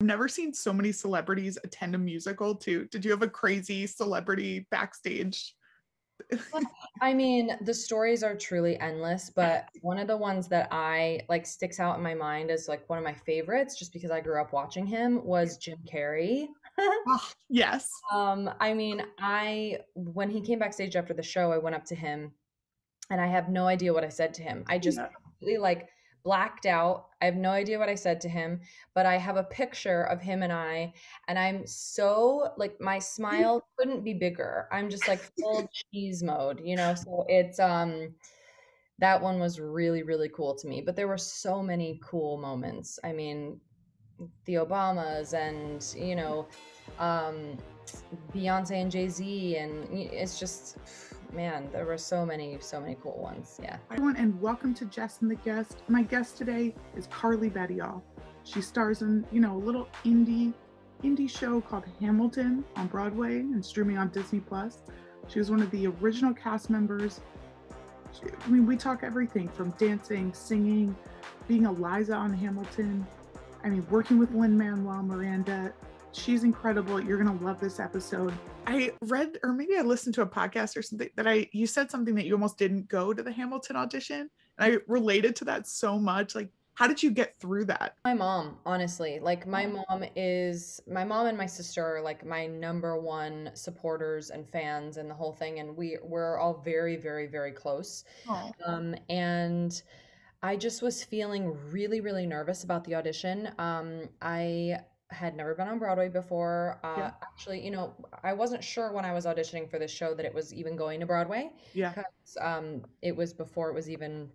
[0.00, 2.86] I've never seen so many celebrities attend a musical too.
[2.92, 5.56] Did you have a crazy celebrity backstage?
[7.02, 11.46] I mean, the stories are truly endless, but one of the ones that I like
[11.46, 14.40] sticks out in my mind as like one of my favorites, just because I grew
[14.40, 16.46] up watching him, was Jim Carrey.
[16.78, 17.90] Oh, yes.
[18.12, 21.96] Um, I mean, I when he came backstage after the show, I went up to
[21.96, 22.30] him
[23.10, 24.62] and I have no idea what I said to him.
[24.68, 25.08] I just Yeah.
[25.24, 25.88] completely like
[26.22, 27.06] blacked out.
[27.20, 28.60] I have no idea what I said to him,
[28.94, 30.92] but I have a picture of him and I,
[31.26, 34.68] and I'm so like my smile couldn't be bigger.
[34.72, 36.94] I'm just like full cheese mode, you know?
[36.94, 38.14] So it's um
[39.00, 40.80] that one was really, really cool to me.
[40.80, 42.98] But there were so many cool moments.
[43.04, 43.60] I mean,
[44.44, 46.46] the Obamas and, you know,
[46.98, 47.58] um
[48.34, 50.76] Beyonce and Jay-Z and it's just
[51.32, 53.58] man, there were so many, so many cool ones.
[53.62, 53.76] Yeah.
[53.88, 55.82] Hi, everyone, and welcome to Jess and the Guest.
[55.88, 58.02] My guest today is Carleigh Bettiol.
[58.44, 60.54] She stars in, you know, a little indie
[61.04, 64.78] indie show called Hamilton on Broadway and streaming on Disney Plus.
[65.28, 67.20] She was one of the original cast members.
[68.12, 70.96] She- I mean, we talk everything from dancing, singing,
[71.46, 73.06] being Eliza on Hamilton.
[73.62, 75.72] I mean, working with Lin Manuel Miranda.
[76.12, 77.00] She's incredible.
[77.00, 78.32] You're gonna love this episode.
[78.68, 81.90] I read, or maybe I listened to a podcast or something that I you said
[81.90, 84.28] something that you almost didn't go to the Hamilton audition.
[84.58, 86.34] And I related to that so much.
[86.34, 87.94] Like, how did you get through that?
[88.04, 89.84] My mom, honestly, like my Oh.
[89.88, 94.96] mom is my mom and my sister are like my number one supporters and fans
[94.98, 98.04] and the whole thing, and we we're all very, very, very close.
[98.28, 99.82] Oh, Um, and
[100.42, 103.50] I just was feeling really, really nervous about the audition.
[103.58, 106.78] Um, I had never been on Broadway before.
[106.82, 107.10] Uh, Yeah.
[107.22, 110.34] actually, you know, I wasn't sure when I was auditioning for this show that it
[110.34, 111.90] was even going to Broadway yeah.
[111.90, 114.30] because um, it was before it was even,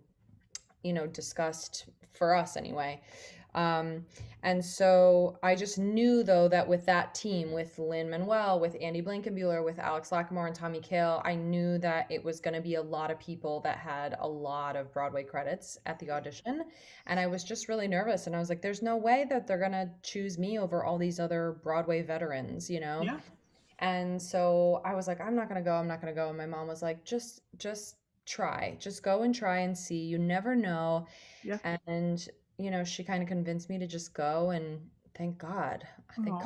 [0.82, 3.00] you know, discussed for us anyway.
[3.54, 4.04] Um,
[4.42, 9.00] and so I just knew though that with that team, with Lin Manuel, with Andy
[9.00, 12.74] Blankenbuehler, with Alex Lacamoire and Tommy Kail, I knew that it was going to be
[12.74, 16.64] a lot of people that had a lot of Broadway credits at the audition.
[17.06, 18.26] And I was just really nervous.
[18.26, 20.98] And I was like, there's no way that they're going to choose me over all
[20.98, 23.02] these other Broadway veterans, you know?
[23.02, 23.20] Yeah.
[23.78, 26.28] And so I was like, I'm not gonna go, I'm not gonna go.
[26.28, 28.76] And my mom was like, just just try.
[28.80, 29.98] Just go and try and see.
[29.98, 31.06] You never know.
[31.42, 31.58] Yeah.
[31.86, 32.26] And
[32.58, 34.80] you know, she kind of convinced me to just go and
[35.14, 35.86] thank God.
[36.10, 36.36] I think.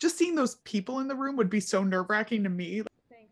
[0.00, 2.82] Just seeing those people in the room would be so nerve wracking to me.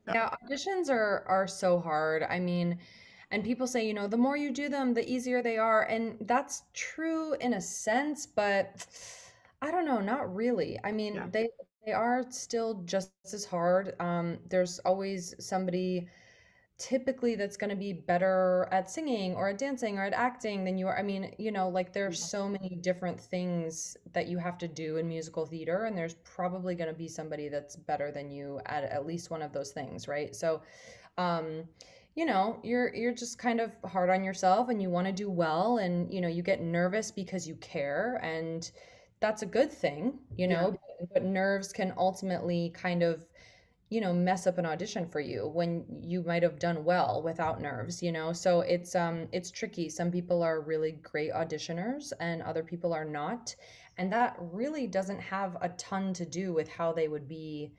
[0.07, 2.23] yeah, auditions are are so hard.
[2.25, 2.79] I mean,
[3.31, 5.83] and people say, you know, the more you do them, the easier they are.
[5.85, 8.87] And that's true in a sense, but
[9.63, 10.79] I don't know, not really.
[10.85, 11.27] I mean, Yeah.
[11.31, 11.49] they
[11.87, 13.95] they are still just as hard.
[13.99, 16.09] Um, there's always somebody
[16.79, 20.79] typically that's going to be better at singing or at dancing or at acting than
[20.79, 20.97] you are.
[20.97, 22.29] I mean, you know, like there's Yeah.
[22.31, 26.77] so many different things that you have to do in musical theater, and there's probably
[26.77, 30.07] going to be somebody that's better than you at at least one of those things,
[30.07, 30.37] right?
[30.37, 30.63] So,
[31.17, 31.69] um,
[32.15, 35.31] you know, you're you're just kind of hard on yourself and you want to do
[35.31, 38.71] well and you know, you get nervous because you care and
[39.21, 40.49] that's a good thing, you Yeah.
[40.49, 43.29] know, but, but nerves can ultimately kind of
[43.91, 47.61] you know mess up an audition for you when you might have done well without
[47.61, 48.33] nerves you know?
[48.33, 49.89] So it's um it's tricky.
[49.89, 53.55] Some people are really great auditioners and other people are not.
[53.97, 57.73] And that really doesn't have a ton to do with how they would be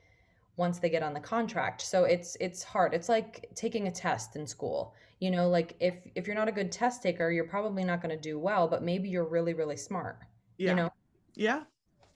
[0.57, 1.81] once they get on the contract.
[1.81, 2.93] So it's it's hard.
[2.93, 5.49] It's like taking a test in school you know?
[5.49, 8.39] Like if if you're not a good test taker you're probably not going to do
[8.39, 10.17] well but maybe you're really really smart
[10.57, 10.69] Yeah.
[10.71, 10.89] you know?
[11.35, 11.63] Yeah.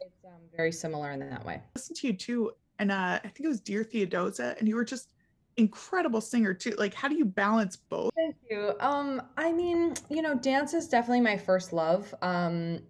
[0.02, 1.62] it's um, very similar in that way.
[1.76, 2.52] Listen to you too.
[2.84, 5.08] And uh, I think it was Dear Theodosia, and you were just
[5.56, 6.76] incredible singer too.
[6.78, 8.12] Like, how do you balance both?
[8.14, 8.74] Thank you.
[8.82, 12.14] Um, I mean, you know, dance is definitely my first love.
[12.22, 12.82] Um,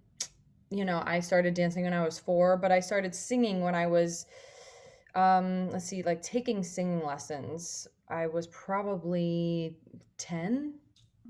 [0.72, 3.86] you know, I started dancing when I was four, but I started singing when I
[3.86, 4.26] was,
[5.14, 7.88] um, let's see, like taking singing lessons.
[8.10, 9.78] I was probably
[10.18, 10.74] 10,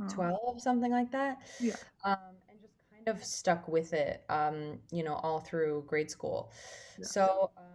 [0.02, 1.40] Oh, 12, something like that.
[1.60, 1.76] Yeah.
[2.06, 2.16] Um,
[2.48, 6.54] and just kind of stuck with it, um, you know, all through grade school.
[6.98, 7.06] Yeah.
[7.06, 7.73] So, um,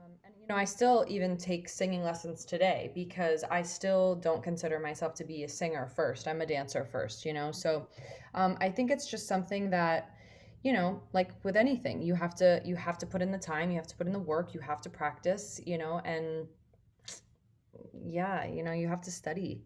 [0.49, 5.25] know, I still even take singing lessons today because I still don't consider myself to
[5.25, 6.27] be a singer first.
[6.27, 7.53] I'm a dancer first, you know.
[7.53, 7.87] So,
[8.35, 10.15] um, I think it's just something that,
[10.63, 13.71] you know, like with anything, you have to you have to put in the time,
[13.71, 16.47] you have to put in the work, you have to practice, you know, and
[17.93, 19.63] yeah, you know, you have to study.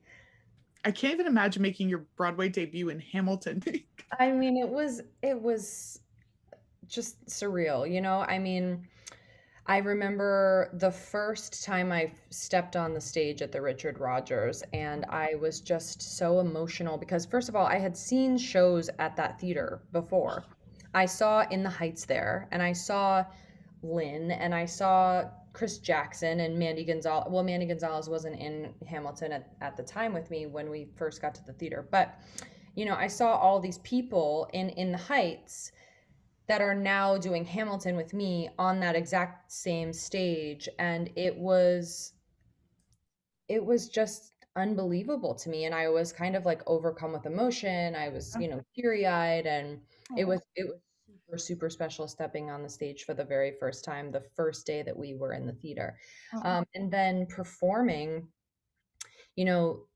[0.84, 3.62] I can't even imagine making your Broadway debut in Hamilton.
[4.18, 6.00] I mean, it was it was
[6.88, 8.20] just surreal, you know?
[8.20, 8.86] I mean,
[9.66, 15.04] I remember the first time I stepped on the stage at the Richard Rodgers, and
[15.08, 19.38] I was just so emotional because, first of all, I had seen shows at that
[19.38, 20.44] theater before.
[20.94, 23.24] I saw In the Heights there, and I saw
[23.84, 27.28] Lin, and I saw Chris Jackson and Mandy Gonzalez.
[27.30, 31.22] Well, Mandy Gonzalez wasn't in Hamilton at, at the time with me when we first
[31.22, 32.18] got to the theater, but
[32.74, 35.72] you know, I saw all these people in in the Heights
[36.52, 42.12] that are now doing Hamilton with me on that exact same stage, and it was
[43.48, 45.64] it was just unbelievable to me.
[45.64, 47.94] And i was kind of like overcome with emotion.
[47.94, 49.46] I was you know teary-eyed.
[49.46, 49.80] And
[50.18, 50.76] it was it was
[51.06, 54.82] super super special stepping on the stage for the very first time the first day
[54.82, 55.96] that we were in the theater.
[56.44, 58.28] Um, and then performing
[59.36, 59.86] you know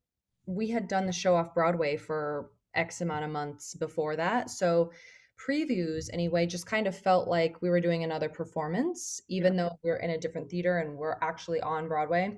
[0.46, 4.48] we had done the show off broadway for x amount of months before that.
[4.48, 4.92] So
[5.38, 9.64] previews anyway just kind of felt like we were doing another performance even yeah.
[9.64, 12.36] though we're in a different theater and we're actually on broadway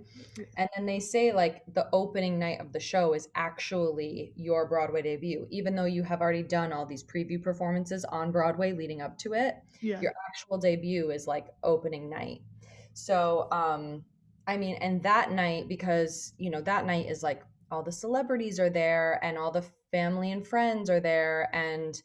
[0.56, 5.00] and then they say like the opening night of the show is actually your broadway
[5.00, 9.16] debut even though you have already done all these preview performances on broadway leading up
[9.16, 10.00] to it yeah.
[10.00, 12.42] your actual debut is like opening night
[12.94, 14.02] so um
[14.48, 18.58] i mean and that night because you know that night is like all the celebrities
[18.58, 22.02] are there and all the family and friends are there and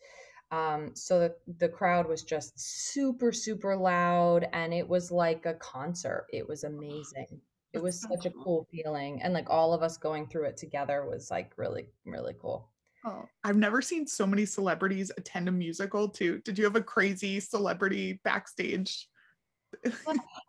[0.54, 5.56] um, so the, the crowd was just super, super loud and it was like a
[5.56, 6.28] concert.
[6.32, 7.42] It was amazing.
[7.74, 9.20] It was such a cool feeling.
[9.24, 12.70] And like all of us going through it together was like really, really cool.
[13.04, 16.40] Oh, I've never seen so many celebrities attend a musical too.
[16.46, 19.10] Did you have a crazy celebrity backstage?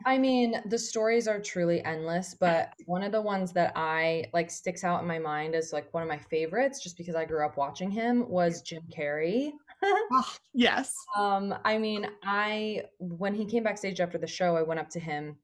[0.04, 4.50] I mean, the stories are truly endless, but one of the ones that I like
[4.50, 7.42] sticks out in my mind as like one of my favorites, just because I grew
[7.42, 9.52] up watching him, was Jim Carrey
[10.54, 10.94] yes.
[11.16, 15.00] Um, I mean, I when he came backstage after the show, I went up to
[15.00, 15.36] him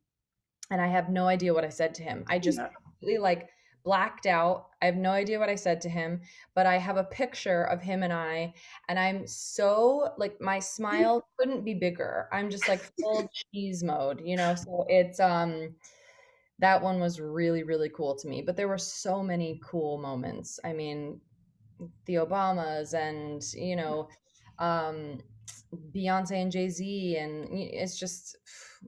[0.71, 2.25] and I have no idea what I said to him.
[2.29, 2.69] I just yeah.
[3.03, 3.49] really like
[3.85, 4.69] blacked out.
[4.83, 6.21] I have no idea what I said to him,
[6.55, 8.55] but I have a picture of him and I,
[8.89, 12.29] and I'm so like my smile couldn't be bigger.
[12.33, 14.55] I'm just like full cheese mode, you know.
[14.55, 15.75] So it's um
[16.59, 18.43] that one was really really cool to me.
[18.43, 20.61] But there were so many cool moments.
[20.65, 21.21] I mean,
[22.07, 24.09] the Obamas and you know
[24.61, 25.19] um,
[25.95, 28.37] Beyonce and Jay Z, and it's just,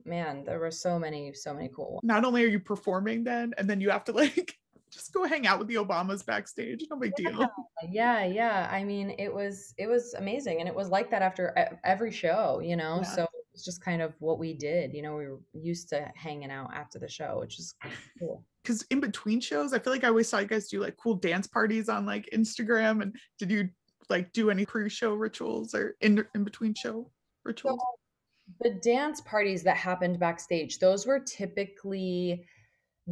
[0.05, 1.93] man, there were so many, so many cool.
[1.93, 2.01] Ones.
[2.03, 4.57] Not only are you performing then, and then you have to like
[4.91, 6.85] just go hang out with the Obamas backstage.
[6.89, 7.47] No big yeah, deal.
[7.89, 8.69] Yeah, yeah.
[8.71, 12.61] I mean, it was it was amazing, and it was like that after every show,
[12.63, 13.01] you know.
[13.01, 13.09] Yeah.
[13.09, 14.93] So it's just kind of what we did.
[14.93, 17.73] You know, we were used to hanging out after the show, which is
[18.19, 18.43] cool.
[18.63, 21.15] Because in between shows, I feel like I always saw you guys do like cool
[21.15, 23.01] dance parties on like Instagram.
[23.01, 23.69] And did you
[24.09, 27.09] like do any pre-show rituals or in in between show
[27.43, 27.79] rituals?
[27.79, 32.45] So the dance parties that happened backstage, those were typically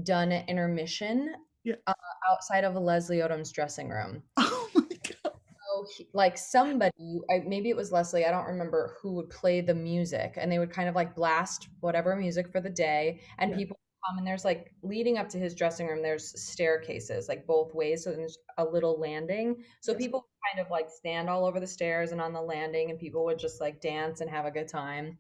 [0.04, 1.76] done at intermission yeah.
[1.88, 1.94] uh,
[2.30, 4.24] outside of Leslie Odom's dressing room.
[4.44, 5.34] Oh my god!
[5.34, 9.60] So he, like somebody, I, maybe it was Leslie, I don't remember who would play
[9.60, 13.52] the music, and they would kind of like blast whatever music for the day, and
[13.52, 13.58] yeah.
[13.58, 13.78] people
[14.08, 18.04] come and there's like leading up to his dressing room there's staircases like both ways
[18.04, 22.12] so there's a little landing so people kind of like stand all over the stairs
[22.12, 25.18] and on the landing and people would just like dance and have a good time.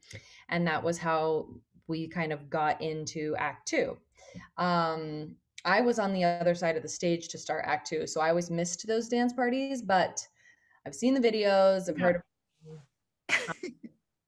[0.50, 1.48] And that was how
[1.88, 3.98] we kind of got into act two.
[4.58, 8.20] Um i was on the other side of the stage to start act two so
[8.20, 10.28] i always missed those dance parties but
[10.88, 12.20] i've seen the videos i've heard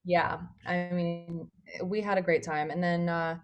[0.06, 0.38] yeah.
[0.68, 1.50] i mean
[1.84, 2.69] we had a great time.
[2.69, 3.38] And then uh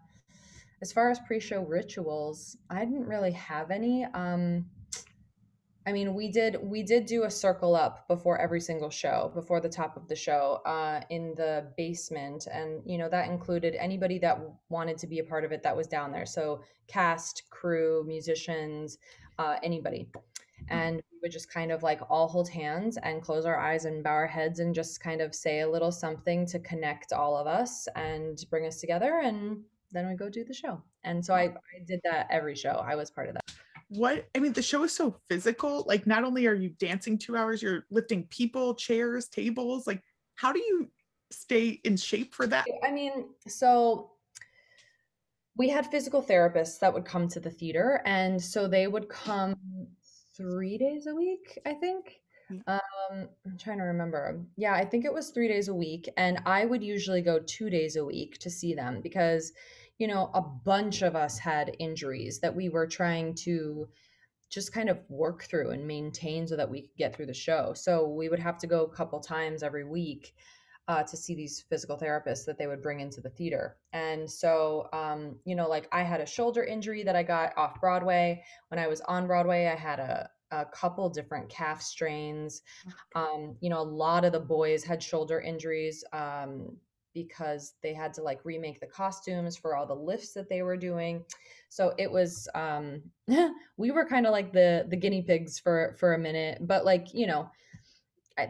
[0.82, 4.06] as far as pre-show rituals, I didn't really have any.
[4.14, 4.66] Um,
[5.90, 9.60] I mean, we did we did do a circle up before every single show, before
[9.60, 14.20] the top of the show, uh, in the basement, and you know that included anybody
[14.20, 16.28] that wanted to be a part of it that was down there.
[16.28, 19.00] So cast, crew, musicians,
[19.40, 20.08] uh, anybody,
[20.70, 24.04] and we would just kind of like all hold hands and close our eyes and
[24.04, 27.48] bow our heads and just kind of say a little something to connect all of
[27.48, 30.84] us and bring us together and then we go do the show.
[31.04, 32.84] And so I, I did that every show.
[32.88, 33.59] I was part of that.
[33.90, 35.84] What I mean, the show is so physical.
[35.88, 39.88] Like, not only are you dancing two hours, you're lifting people, chairs, tables.
[39.88, 40.04] Like,
[40.36, 40.90] how do you
[41.32, 42.66] stay in shape for that?
[42.84, 44.12] I mean, so
[45.58, 48.02] we had physical therapists that would come to the theater.
[48.06, 49.56] And so they would come
[50.38, 52.22] three days a week, I think.
[52.50, 52.62] Mm.
[52.68, 54.42] Um, I'm trying to remember.
[54.56, 56.10] Yeah, I think it was three days a week.
[56.16, 59.52] And I would usually go two days a week to see them because
[60.00, 63.88] you know, a bunch of us had injuries that we were trying to
[64.50, 67.74] just kind of work through and maintain so that we could get through the show.
[67.76, 70.34] So we would have to go a couple times every week
[70.88, 73.78] uh, to see these physical therapists that they would bring into the theater.
[73.94, 77.80] And so, um, you know, like I had a shoulder injury that I got off
[77.80, 78.44] Broadway.
[78.70, 82.64] When I was on Broadway, I had a a couple different calf strains.
[83.14, 86.76] Um, you know, a lot of the boys had shoulder injuries um,
[87.24, 90.78] because they had to like remake the costumes for all the lifts that they were
[90.78, 91.24] doing.
[91.70, 93.02] So it was um,
[93.78, 97.14] we were kind of like the the guinea pigs for for a minute, but like
[97.14, 97.50] you know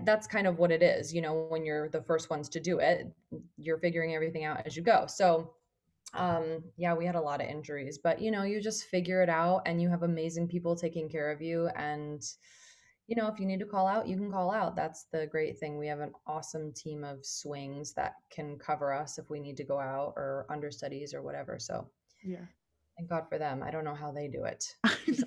[0.06, 2.80] that's kind of what it is you know when you're the first ones to do
[2.80, 3.12] it
[3.58, 5.54] you're figuring everything out as you go so
[6.14, 9.30] um yeah we had a lot of injuries but you know you just figure it
[9.30, 12.24] out and you have amazing people taking care of you and
[13.10, 14.76] you know if you need to call out you can call out.
[14.76, 15.78] That's the great thing.
[15.80, 19.64] We have an awesome team of swings that can cover us if we need to
[19.64, 21.88] go out or understudies or whatever so
[22.24, 22.46] yeah.
[22.98, 23.64] thank god for them.
[23.64, 24.64] I don't know how they do it.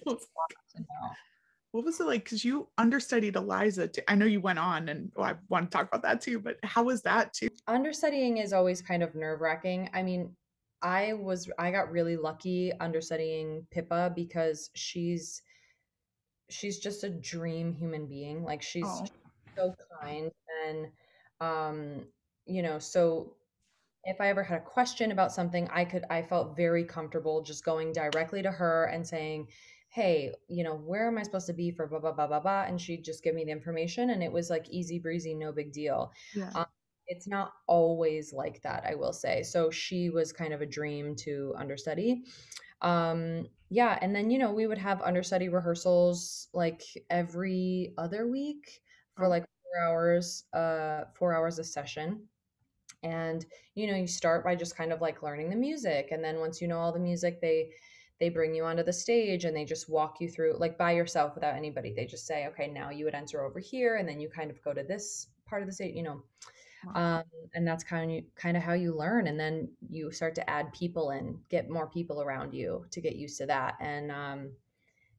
[1.73, 2.25] What was it like?
[2.25, 4.03] Because you understudied eliza too.
[4.07, 6.59] i know you went on and well, i want to talk about that too but
[6.63, 7.49] how was that too?
[7.67, 9.89] Understudying is always kind of nerve-wracking.
[9.93, 10.37] I mean
[10.83, 15.41] i was i got really lucky understudying pippa because she's
[16.53, 19.07] she's just a dream human being like she's oh.
[19.57, 20.31] so kind
[20.67, 20.87] and
[21.41, 22.05] um
[22.47, 23.35] you know so
[24.05, 27.65] if i ever had a question about something i could i felt very comfortable just
[27.65, 29.47] going directly to her and saying
[29.93, 32.63] hey, you know, where am I supposed to be for blah, blah, blah, blah, blah.
[32.63, 35.71] And she'd just give me the information and it was like easy breezy, no big
[35.71, 36.13] deal.
[36.35, 36.51] Yeah.
[36.55, 36.65] Um,
[37.07, 39.43] it's not always like that, I will say.
[39.43, 42.25] So she was kind of a dream to understudy.
[42.83, 43.99] Um, yeah.
[44.03, 48.83] And then, you know, we would have understudy rehearsals like every other week
[49.17, 49.29] for oh.
[49.29, 52.23] like four hours, uh, four hours a session.
[53.03, 56.09] And, you know, you start by just kind of like learning the music.
[56.13, 57.71] And then once you know all the music, they,
[58.23, 61.35] they bring you onto the stage and they just walk you through like by yourself
[61.35, 64.29] without anybody they just say okay now you would enter over here and then you
[64.29, 66.23] kind of go to this part of the stage you know
[66.95, 67.23] um,
[67.55, 70.73] and that's kind of kind of how you learn and then you start to add
[70.73, 74.51] people and get more people around you to get used to that and um,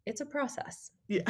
[0.06, 1.22] it's a process yeah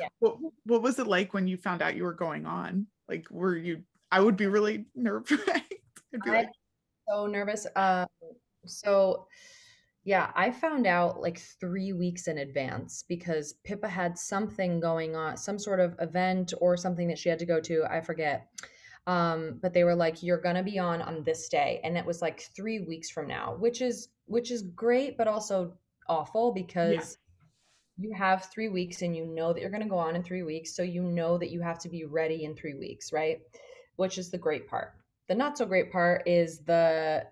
[0.00, 3.26] yeah what, what was it like when you found out you were going on like
[3.30, 6.48] were you i would be really nervous i'd be like
[7.08, 8.06] so nervous um
[8.66, 9.26] so
[10.04, 15.38] yeah, I found out like three weeks in advance because Pippa had something going on,
[15.38, 17.84] some sort of event or something that she had to go to.
[17.88, 18.48] I forget.
[19.06, 22.22] Um, but they were like, "You're gonna be on on this day," and it was
[22.22, 25.76] like three weeks from now, which is which is great, but also
[26.08, 27.18] awful because
[27.98, 28.08] yeah.
[28.08, 30.74] you have three weeks and you know that you're gonna go on in three weeks,
[30.74, 33.40] so you know that you have to be ready in three weeks, right?
[33.96, 34.94] Which is the great part.
[35.28, 37.26] The not so great part is the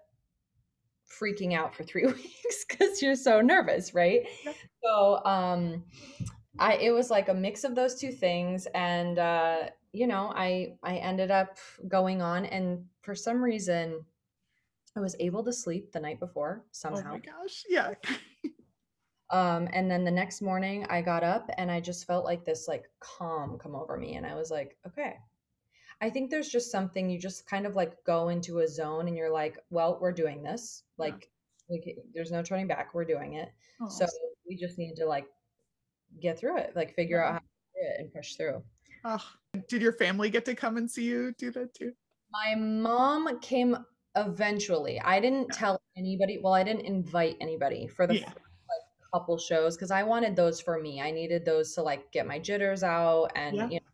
[1.20, 4.26] freaking out for three weeks because you're so nervous, right?
[4.44, 4.54] Yep.
[4.82, 5.84] So um
[6.58, 10.74] I it was like a mix of those two things and uh you know, I
[10.82, 11.58] I ended up
[11.88, 14.04] going on and for some reason
[14.96, 17.10] I was able to sleep the night before somehow.
[17.10, 17.64] Oh my gosh.
[17.68, 17.94] Yeah.
[19.30, 22.68] um and then the next morning I got up and I just felt like this
[22.68, 25.16] like calm come over me and I was like, okay,
[26.02, 29.16] I think there's just something you just kind of like go into a zone and
[29.16, 30.82] you're like, well, we're doing this.
[30.98, 31.30] Like,
[31.68, 31.78] yeah.
[31.84, 32.92] we there's no turning back.
[32.92, 33.52] We're doing it.
[33.80, 34.06] Oh, so
[34.48, 35.26] we just need to like
[36.20, 37.26] get through it, like figure yeah.
[37.26, 38.64] out how to do it and push through.
[39.04, 39.24] Oh,
[39.68, 41.92] did your family get to come and see you do that too?
[42.30, 43.76] My mom came
[44.16, 45.00] eventually.
[45.00, 45.56] I didn't yeah.
[45.56, 46.40] tell anybody.
[46.42, 48.32] Well, I didn't invite anybody for the like,
[49.12, 51.00] couple shows because I wanted those for me.
[51.00, 53.92] I needed those to like get my jitters out and you know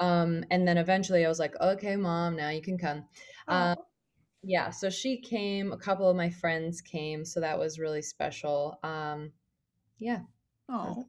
[0.00, 3.04] um, and then eventually I was like, okay, mom, now you can come.
[3.46, 3.54] Oh.
[3.54, 3.76] Um,
[4.42, 8.78] yeah, so she came, a couple of my friends came, so that was really special.
[8.82, 9.32] Um,
[9.98, 10.20] yeah.
[10.70, 11.04] Oh.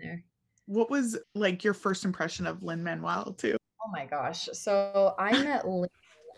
[0.00, 0.24] There.
[0.70, 3.56] What was like your first impression of Lin-Manuel too?
[3.84, 4.48] Oh my gosh.
[4.52, 5.90] So I met Lin,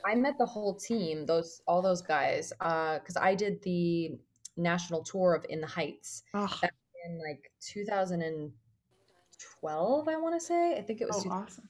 [0.07, 4.17] I met the whole team, those all those guys, uh, because I did the
[4.57, 6.49] national tour of In the Heights oh.
[6.63, 6.73] back
[7.05, 10.79] in like 2012, I want to say.
[10.79, 11.27] I think it was.
[11.27, 11.69] Oh, awesome.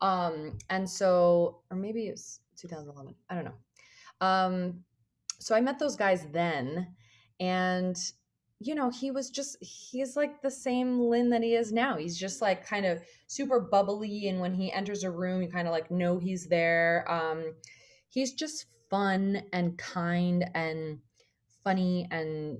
[0.00, 3.12] Um, and so, or maybe it was 2011.
[3.28, 3.54] I don't know.
[4.20, 4.84] Um,
[5.40, 6.94] so I met those guys then,
[7.40, 7.98] and
[8.58, 11.96] you know, he was just he's like the same Lin that he is now.
[11.96, 15.68] He's just like kind of super bubbly, and when he enters a room, you kind
[15.68, 17.04] of like know he's there.
[17.08, 17.54] Um,
[18.08, 20.98] he's just fun and kind and
[21.64, 22.58] funny, and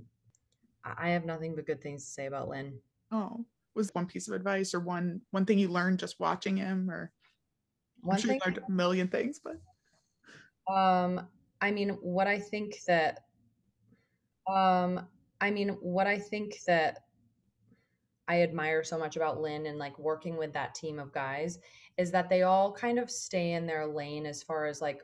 [0.84, 2.78] I have nothing but good things to say about Lin.
[3.10, 6.90] Oh, was one piece of advice or one one thing you learned just watching him,
[6.90, 7.10] or
[8.00, 9.56] one thing learned a million things, but
[10.72, 11.26] um,
[11.60, 13.20] I mean, what I think that,
[14.48, 15.06] um,
[15.40, 17.00] I mean, what I think that
[18.28, 21.58] I admire so much about Lin and like working with that team of guys
[21.96, 25.00] is that they all kind of stay in their lane as far as like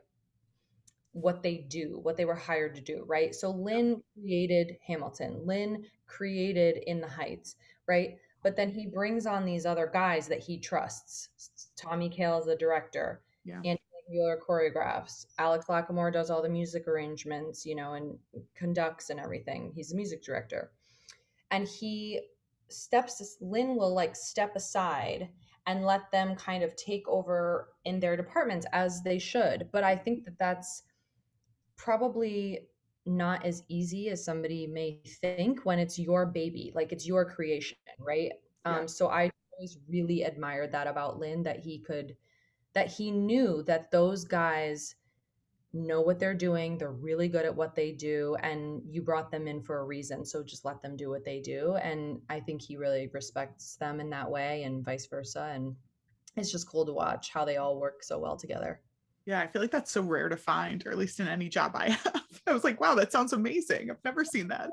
[1.12, 3.34] what they do, what they were hired to do, right?
[3.34, 8.16] So Lin created Hamilton, Lin created In the Heights, right?
[8.42, 11.28] but then he brings on these other guys that he trusts.
[11.76, 13.22] Tommy Kail is the director.
[13.44, 13.60] Yeah.
[13.64, 13.81] Andy
[14.12, 15.26] Mueller choreographs.
[15.38, 18.16] Alex Lacamoire does all the music arrangements, you know, and
[18.54, 19.72] conducts and everything.
[19.74, 20.70] He's a music director.
[21.50, 22.20] And he
[22.68, 25.28] steps, Lin will like step aside
[25.66, 29.68] and let them kind of take over in their departments as they should.
[29.72, 30.82] But I think that that's
[31.76, 32.68] probably
[33.06, 37.78] not as easy as somebody may think when it's your baby, like it's your creation,
[37.98, 38.32] right?
[38.64, 38.78] Yeah.
[38.78, 42.16] Um, so I always really admired that about Lin that he could,
[42.74, 44.94] that he knew that those guys
[45.72, 46.76] know what they're doing.
[46.76, 50.24] They're really good at what they do, and you brought them in for a reason.
[50.24, 51.76] So just let them do what they do.
[51.76, 55.50] And I think he really respects them in that way, and vice versa.
[55.54, 55.74] And
[56.36, 58.80] it's just cool to watch how they all work so well together.
[59.24, 61.72] Yeah, I feel like that's so rare to find, or at least in any job
[61.74, 62.22] I have.
[62.46, 63.90] I was like, wow, that sounds amazing.
[63.90, 64.70] I've never seen that.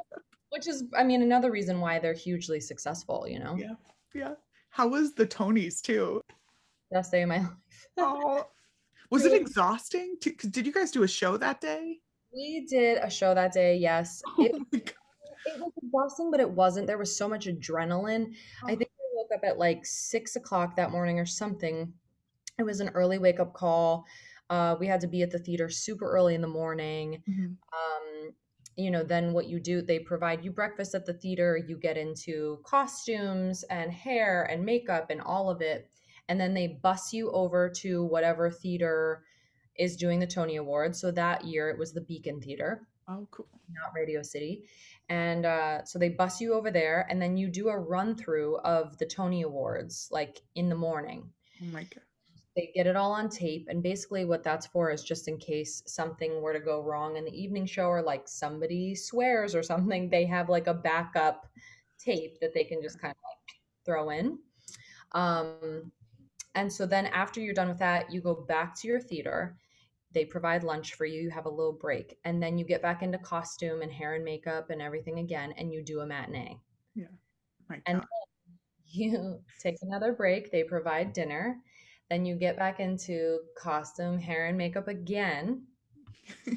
[0.50, 3.56] Which is, I mean, another reason why they're hugely successful, you know?
[3.56, 3.74] Yeah.
[4.14, 4.34] Yeah.
[4.72, 6.22] How was the Tonys too?
[6.92, 7.50] Best day of my life.
[7.98, 8.46] oh,
[9.12, 10.18] was it exhausting?
[10.22, 11.98] Did you guys do a show that day?
[12.34, 14.22] We did a show that day, yes.
[14.28, 14.96] Oh it, it,
[15.58, 16.86] was exhausting, but it wasn't.
[16.86, 18.34] There was so much adrenaline.
[18.64, 18.68] Oh.
[18.68, 21.92] I think I woke up at like six o'clock that morning or something.
[22.60, 24.06] It was an early wake up call.
[24.50, 27.24] Uh, we had to be at the theater super early in the morning.
[27.28, 27.46] Mm-hmm.
[27.46, 28.32] Um,
[28.76, 31.58] you know, then what you do, they provide you breakfast at the theater.
[31.58, 35.90] You get into costumes and hair and makeup and all of it.
[36.30, 39.24] And then they bus you over to whatever theater
[39.76, 41.02] is doing the Tony Awards.
[41.02, 42.88] So that year it was the Beacon Theater.
[43.10, 43.48] Oh, cool.
[43.70, 44.64] Not Radio City.
[45.10, 48.60] And uh, so they bus you over there and then you do a run through
[48.60, 51.30] of the Tony Awards like in the morning.
[51.62, 52.04] Oh my God
[52.60, 55.82] they get it all on tape and basically what that's for is just in case
[55.86, 60.10] something were to go wrong in the evening show or like somebody swears or something
[60.10, 61.48] they have like a backup
[61.98, 64.38] tape that they can just kind of like throw in
[65.14, 65.92] um,
[66.60, 69.58] and so then after you're done with that you go back to your theater
[70.12, 73.02] they provide lunch for you you have a little break and then you get back
[73.02, 76.58] into costume and hair and makeup and everything again and you do a matinee
[76.96, 77.06] yeah
[77.70, 78.04] My and
[78.92, 81.58] you take another break they provide dinner
[82.10, 85.64] then you get back into costume, hair, and makeup again.
[86.46, 86.54] go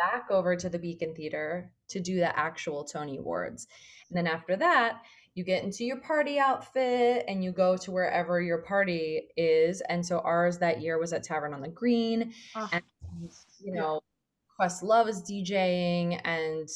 [0.00, 3.66] back over to the Beacon Theater to do the actual Tony Awards.
[4.08, 5.02] And then after that,
[5.34, 9.80] you get into your party outfit and you go to wherever your party is.
[9.82, 12.32] And so ours that year was at Tavern on the Green.
[12.54, 12.68] Oh.
[12.72, 12.82] And,
[13.60, 14.00] you know,
[14.60, 16.20] Questlove is DJing.
[16.24, 16.68] And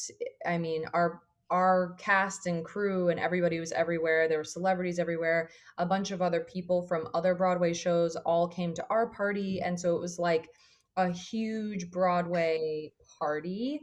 [0.45, 4.27] I mean, our our cast and crew and everybody was everywhere.
[4.27, 5.49] There were celebrities everywhere.
[5.77, 9.61] A bunch of other people from other Broadway shows all came to our party.
[9.61, 10.49] And so it was like
[10.97, 13.81] a huge Broadway party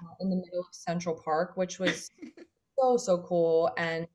[0.00, 2.10] uh, in the middle of Central Park, which was
[2.80, 3.70] so, so cool.
[3.76, 4.06] And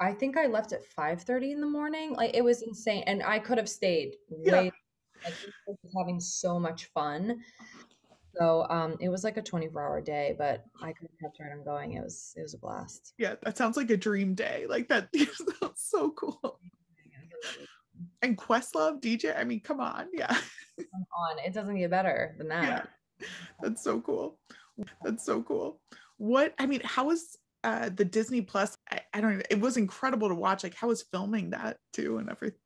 [0.00, 2.14] I think I left at 5:30 in the morning.
[2.14, 3.04] Like it was insane.
[3.06, 4.70] And I could have stayed way
[5.24, 5.26] yeah.
[5.26, 7.40] like having so much fun.
[8.36, 11.52] So um, it was like a 24 hour day, but I could have kept right
[11.52, 11.94] on going.
[11.94, 13.12] It was it was a blast.
[13.18, 14.66] Yeah, that sounds like a dream day.
[14.68, 15.08] Like that
[15.60, 16.60] sounds so cool.
[18.22, 20.28] And Questlove DJ, I mean, come on, yeah.
[20.28, 22.88] Come on, it doesn't get better than that.
[23.20, 23.26] Yeah,
[23.60, 24.38] that's so cool.
[25.02, 25.80] That's so cool.
[26.16, 28.76] What I mean, how was uh the Disney Plus?
[28.90, 29.32] I, I don't.
[29.32, 30.62] Even, it was incredible to watch.
[30.62, 32.58] Like, how was filming that too and everything?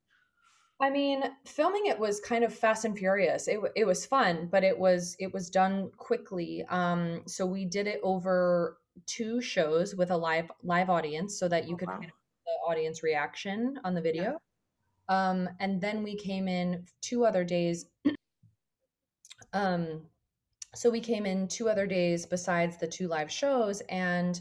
[0.80, 3.46] I mean, filming it was kind of fast and furious.
[3.48, 6.64] It, it was fun, but it was it was done quickly.
[6.68, 11.68] Um, so we did it over two shows with a live live audience, so that
[11.68, 12.00] you oh, could wow.
[12.00, 14.38] the audience reaction on the video.
[15.08, 15.30] Yeah.
[15.30, 17.86] Um, and then we came in two other days.
[19.52, 20.02] um,
[20.74, 24.40] so we came in two other days besides the two live shows, and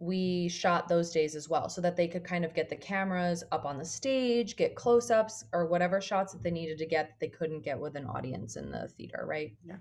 [0.00, 3.44] we shot those days as well so that they could kind of get the cameras
[3.52, 7.08] up on the stage, get close ups or whatever shots that they needed to get
[7.08, 9.52] that they couldn't get with an audience in the theater, right?
[9.62, 9.76] Yeah.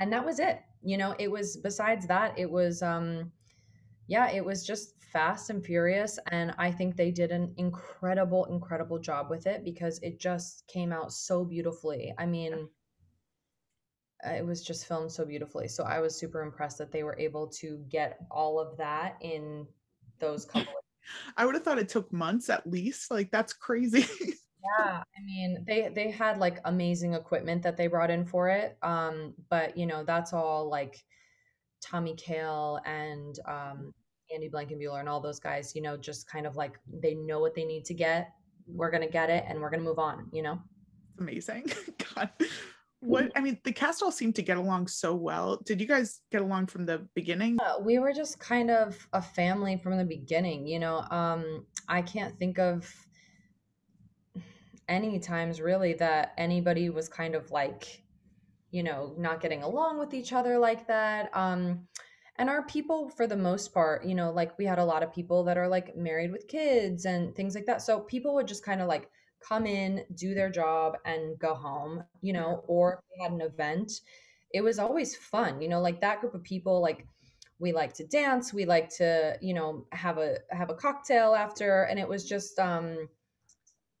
[0.00, 0.60] And that was it.
[0.82, 3.30] You know, it was besides that, it was, um,
[4.06, 6.18] yeah, it was just fast and furious.
[6.30, 10.90] And I think they did an incredible, incredible job with it because it just came
[10.90, 12.14] out so beautifully.
[12.16, 12.68] I mean,
[14.24, 15.68] it was just filmed so beautifully.
[15.68, 19.66] So I was super impressed that they were able to get all of that in
[20.18, 20.72] those couple.
[21.36, 23.10] I would have thought it took months at least.
[23.10, 24.06] Like that's crazy.
[24.20, 28.76] yeah, I mean, they they had like amazing equipment that they brought in for it.
[28.82, 31.02] Um, but you know, that's all like
[31.82, 33.94] Tommy Kail and um,
[34.34, 35.74] Andy Blankenbuehler and all those guys.
[35.74, 38.32] You know, just kind of like they know what they need to get.
[38.66, 40.28] We're gonna get it, and we're gonna move on.
[40.32, 40.58] You know,
[41.18, 41.72] amazing.
[42.14, 42.30] God,
[43.00, 45.60] what I mean, the cast all seemed to get along so well.
[45.64, 47.58] Did you guys get along from the beginning?
[47.60, 50.66] Uh, we were just kind of a family from the beginning.
[50.66, 52.92] You know, um, I can't think of
[54.88, 58.02] any times really that anybody was kind of like,
[58.70, 61.30] you know, not getting along with each other like that.
[61.36, 61.86] Um,
[62.36, 65.12] and our people, for the most part, you know, like we had a lot of
[65.12, 67.82] people that are like married with kids and things like that.
[67.82, 69.10] So people would just kind of like
[69.46, 73.40] come in, do their job, and go home, you know, or if they had an
[73.40, 74.00] event,
[74.52, 77.06] it was always fun, you know, like that group of people, like
[77.58, 81.82] we like to dance, we like to, you know, have a have a cocktail after,
[81.84, 83.08] and it was just um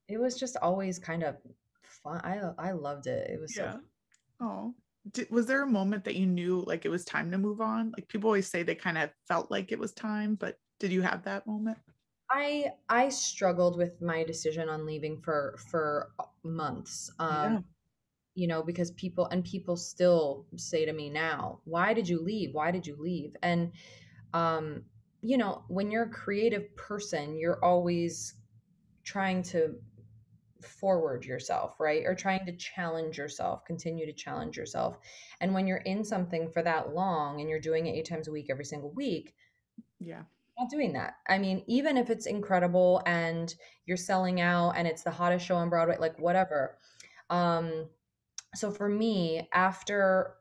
[0.08, 1.36] it was just always kind of
[1.82, 2.20] fun.
[2.24, 3.30] I I loved it.
[3.30, 3.72] It was so Yeah.
[3.72, 3.84] fun.
[4.40, 4.74] Oh.
[5.12, 7.92] Did, was there a moment that you knew like it was time to move on?
[7.96, 11.02] Like people always say they kind of felt like it was time, but did you
[11.02, 11.78] have that moment?
[12.30, 17.10] I I struggled with my decision on leaving for for uh, months.
[17.18, 17.60] Um, Yeah.
[18.34, 22.54] you know, because people and people still say to me now, "Why did you leave?
[22.54, 23.72] Why did you leave?" And
[24.34, 24.86] um,
[25.22, 28.34] you know, when you're a creative person, you're always
[29.04, 29.76] trying to
[30.62, 32.04] forward yourself, right?
[32.06, 34.98] Or trying to challenge yourself, continue to challenge yourself.
[35.40, 38.32] And when you're in something for that long and you're doing it eight times a
[38.32, 39.34] week every single week,
[40.00, 40.24] Yeah.
[40.58, 41.14] Not doing that.
[41.28, 43.54] I mean, even if it's incredible and
[43.86, 46.78] you're selling out and it's the hottest show on Broadway, like whatever.
[47.30, 47.88] Um,
[48.54, 50.34] so for me, after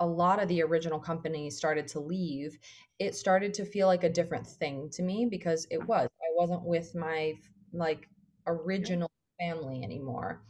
[0.00, 2.58] a lot of the original company started to leave,
[2.98, 6.08] it started to feel like a different thing to me because it was.
[6.20, 7.34] I wasn't with my
[7.72, 8.08] like
[8.46, 10.42] original family anymore.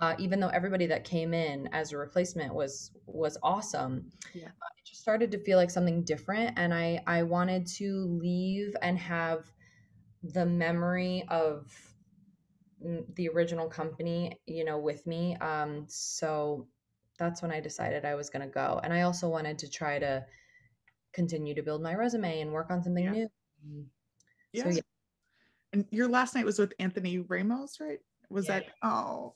[0.00, 4.48] Uh, even though everybody that came in as a replacement was was awesome, Yeah.
[4.48, 8.98] it just started to feel like something different and i i wanted to leave and
[8.98, 9.50] have
[10.22, 11.70] the memory of
[13.14, 16.66] the original company you know with me um so
[17.18, 19.98] that's when i decided i was going to go and i also wanted to try
[19.98, 20.24] to
[21.12, 23.12] continue to build my resume and work on something Yeah.
[23.12, 23.28] new
[23.68, 23.84] Mm.
[24.54, 24.70] so Yeah.
[24.70, 24.80] yeah
[25.72, 28.00] And your last night was with Anthony Ramos, right?
[28.30, 28.60] Was Yeah.
[28.60, 29.34] that oh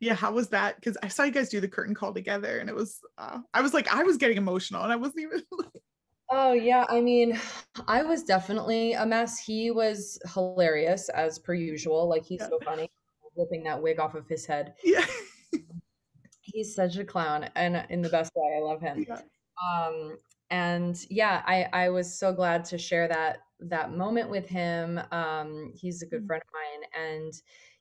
[0.00, 0.76] yeah, how was that?
[0.76, 3.62] Because I saw you guys do the curtain call together and it was uh, I
[3.62, 5.42] was like, I was getting emotional and I wasn't even
[6.30, 7.38] oh yeah i mean
[7.86, 12.48] i was definitely a mess he was hilarious as per usual like he's yeah.
[12.48, 12.90] so funny
[13.36, 15.04] whipping that wig off of his head Yeah.
[16.40, 18.56] He's such a clown and in the best way.
[18.56, 19.04] I love him.
[19.08, 19.20] Yeah.
[19.62, 20.16] Um,
[20.50, 25.00] and yeah, I I was so glad to share that that moment with him.
[25.10, 26.26] Um, he's a good Mm.
[26.28, 27.32] friend of mine, and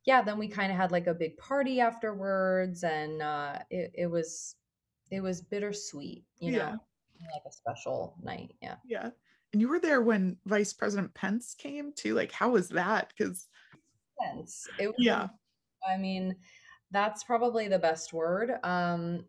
[0.05, 4.07] yeah, then we kind of had like a big party afterwards, and uh, it it
[4.07, 4.55] was
[5.11, 6.71] it was bittersweet, you know, Yeah.
[7.33, 8.55] like a special night.
[8.61, 8.75] Yeah.
[8.85, 9.09] Yeah.
[9.53, 12.13] And you were there when Vice President Pence came too.
[12.13, 13.13] Like, how was that?
[13.17, 13.47] Because
[14.21, 14.67] Sense.
[14.79, 14.95] It was.
[14.97, 15.27] yeah,
[15.87, 16.35] I mean,
[16.91, 18.51] that's probably the best word.
[18.63, 19.25] Um,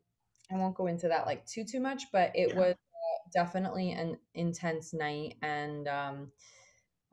[0.50, 3.92] I won't go into that like too too much, but it yeah, was uh, definitely
[3.92, 6.30] an intense night and um,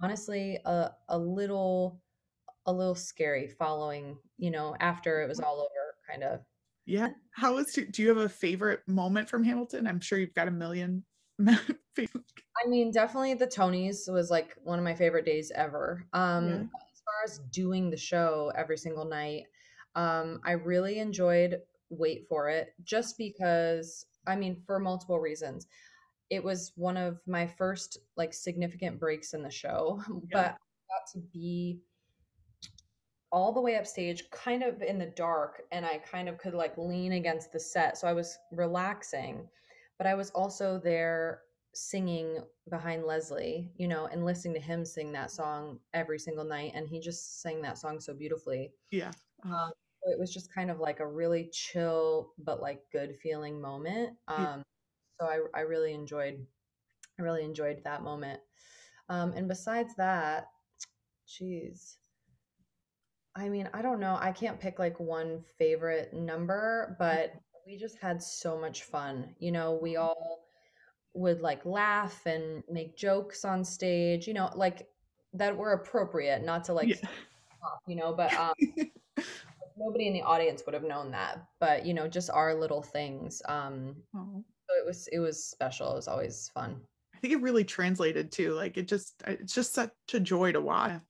[0.02, 2.00] honestly a a little
[2.66, 6.40] a little scary following, you know, after it was all over kind of.
[6.86, 7.10] yeah.
[7.32, 9.88] How was do you have a favorite moment from Hamilton?
[9.88, 11.04] I'm sure you've got a million.
[11.48, 16.06] I mean, definitely the Tonys was like one of my favorite days ever.
[16.14, 16.56] Um, Yeah.
[16.56, 19.46] as far as doing the show every single night,
[19.96, 25.68] um, I really enjoyed Wait for It just because, I mean, for multiple reasons.
[26.30, 30.56] It was one of my first like significant breaks in the show, but I
[30.90, 31.80] got to be
[33.34, 36.78] all the way upstage, kind of in the dark, and I kind of could like
[36.78, 37.98] lean against the set.
[37.98, 39.50] So I was relaxing,
[39.98, 41.42] but I was also there
[41.74, 42.38] singing
[42.70, 46.74] behind Leslie, you know, and listening to him sing that song every single night.
[46.76, 48.72] And he just sang that song so beautifully.
[48.92, 49.12] Yeah.
[49.44, 49.72] Um,
[50.04, 54.16] so it was just kind of like a really chill, but like good feeling moment.
[54.28, 54.62] Um,
[55.20, 56.46] so I, I really enjoyed,
[57.20, 58.40] I really enjoyed that moment.
[59.10, 60.50] Um, and besides that,
[61.28, 61.98] geez.
[63.36, 64.18] I mean, I don't know.
[64.20, 67.34] I can't pick like one favorite number, but
[67.66, 69.34] we just had so much fun.
[69.40, 70.46] You know, we all
[71.16, 74.88] would like laugh and make jokes on stage, you know, like
[75.34, 76.96] that were appropriate, not to like, Yeah.
[76.96, 78.54] stop, you know, but um,
[79.78, 81.46] nobody in the audience would have known that.
[81.60, 83.42] But, you know, just our little things.
[83.46, 84.44] Um, Oh.
[84.70, 85.92] so it was, it was special.
[85.92, 86.80] It was always fun.
[87.16, 88.54] I think it really translated too.
[88.54, 91.02] Like it just it's just such a joy to watch.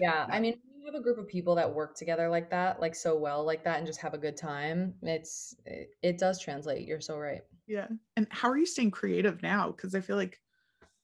[0.00, 0.26] Yeah.
[0.30, 0.58] I mean,
[0.90, 3.78] have a group of people that work together like that, like so well like that
[3.78, 6.86] and just have a good time, it's it, it does translate.
[6.86, 7.42] You're so right.
[7.66, 7.88] Yeah.
[8.16, 9.70] And how are you staying creative now?
[9.70, 10.38] Because I feel like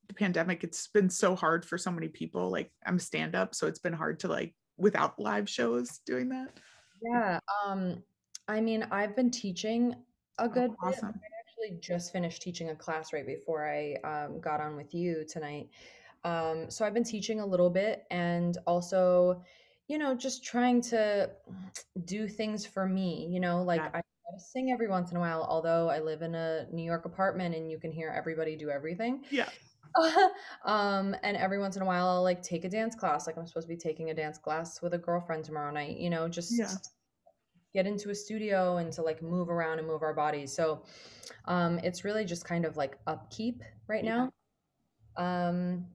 [0.09, 2.51] the pandemic, it's been so hard for so many people.
[2.51, 6.59] Like I'm stand up, so it's been hard to like without live shows doing that.
[7.03, 8.03] Yeah, um,
[8.49, 9.95] I mean, I've been teaching
[10.39, 10.79] a Oh, good bit.
[10.83, 11.15] awesome.
[11.15, 15.25] I actually just finished teaching a class right before I um, got on with you
[15.29, 15.71] tonight.
[16.25, 19.43] Um, so I've been teaching a little bit and also,
[19.89, 21.31] you know, just trying to
[22.05, 23.91] do things for me, you know, like Yeah.
[23.95, 24.03] I
[24.39, 27.71] sing every once in a while, although I live in a New York apartment and
[27.71, 29.25] you can hear everybody do everything.
[29.31, 29.49] Yeah.
[30.65, 33.27] um, and every once in a while I'll like take a dance class.
[33.27, 36.11] Like I'm supposed to be taking a dance class with a girlfriend tomorrow night, you
[36.11, 36.77] know, just Yeah.
[37.73, 40.53] get into a studio and to like move around and move our bodies.
[40.55, 40.85] So
[41.47, 44.29] um it's really just kind of like upkeep right Yeah.
[45.17, 45.17] now.
[45.17, 45.87] Um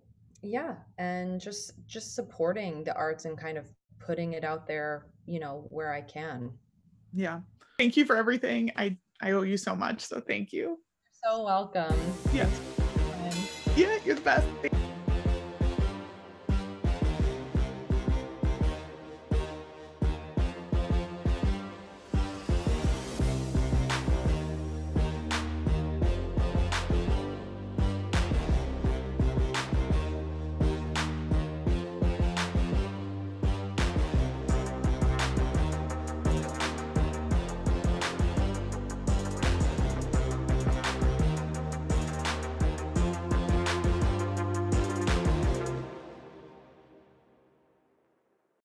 [0.44, 3.68] yeah, and just just supporting the arts and kind of
[4.06, 6.52] putting it out there, you know, where I can.
[7.14, 7.42] Yeah.
[7.78, 8.72] Thank you for everything.
[8.76, 10.02] I I owe you so much.
[10.02, 10.80] So thank you.
[11.24, 11.96] You're so welcome.
[12.34, 12.46] Yeah.
[12.46, 13.78] Thanks for your time.
[13.78, 14.71] Yeah, you're the best.